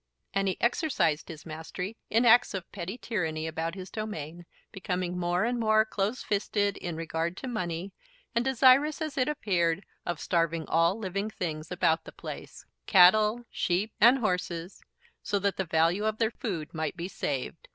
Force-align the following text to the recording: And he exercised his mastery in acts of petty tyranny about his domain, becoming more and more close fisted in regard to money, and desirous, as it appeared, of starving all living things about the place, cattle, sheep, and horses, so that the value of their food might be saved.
And 0.33 0.47
he 0.47 0.59
exercised 0.59 1.27
his 1.27 1.45
mastery 1.45 1.95
in 2.09 2.25
acts 2.25 2.55
of 2.55 2.71
petty 2.71 2.97
tyranny 2.97 3.45
about 3.45 3.75
his 3.75 3.91
domain, 3.91 4.47
becoming 4.71 5.15
more 5.15 5.45
and 5.45 5.59
more 5.59 5.85
close 5.85 6.23
fisted 6.23 6.75
in 6.77 6.95
regard 6.95 7.37
to 7.37 7.47
money, 7.47 7.93
and 8.33 8.43
desirous, 8.43 8.99
as 8.99 9.15
it 9.15 9.27
appeared, 9.27 9.85
of 10.03 10.19
starving 10.19 10.65
all 10.67 10.97
living 10.97 11.29
things 11.29 11.71
about 11.71 12.05
the 12.05 12.11
place, 12.11 12.65
cattle, 12.87 13.45
sheep, 13.51 13.93
and 14.01 14.17
horses, 14.17 14.81
so 15.21 15.37
that 15.37 15.57
the 15.57 15.65
value 15.65 16.05
of 16.05 16.17
their 16.17 16.31
food 16.31 16.73
might 16.73 16.97
be 16.97 17.07
saved. 17.07 17.69